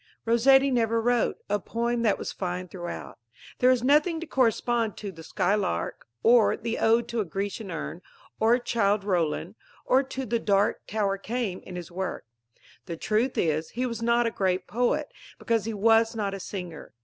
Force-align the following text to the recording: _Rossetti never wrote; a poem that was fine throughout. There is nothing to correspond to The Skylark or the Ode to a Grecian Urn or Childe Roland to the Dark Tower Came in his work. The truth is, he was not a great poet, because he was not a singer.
_Rossetti 0.25 0.71
never 0.71 0.99
wrote; 0.99 1.37
a 1.47 1.59
poem 1.59 2.01
that 2.01 2.17
was 2.17 2.31
fine 2.31 2.67
throughout. 2.67 3.19
There 3.59 3.69
is 3.69 3.83
nothing 3.83 4.19
to 4.19 4.25
correspond 4.25 4.97
to 4.97 5.11
The 5.11 5.21
Skylark 5.21 6.07
or 6.23 6.57
the 6.57 6.79
Ode 6.79 7.07
to 7.09 7.19
a 7.19 7.23
Grecian 7.25 7.69
Urn 7.69 8.01
or 8.39 8.57
Childe 8.57 9.03
Roland 9.03 9.53
to 10.09 10.25
the 10.25 10.39
Dark 10.39 10.87
Tower 10.87 11.19
Came 11.19 11.59
in 11.59 11.75
his 11.75 11.91
work. 11.91 12.25
The 12.87 12.97
truth 12.97 13.37
is, 13.37 13.69
he 13.69 13.85
was 13.85 14.01
not 14.01 14.25
a 14.25 14.31
great 14.31 14.65
poet, 14.67 15.11
because 15.37 15.65
he 15.65 15.73
was 15.75 16.15
not 16.15 16.33
a 16.33 16.39
singer. 16.39 16.93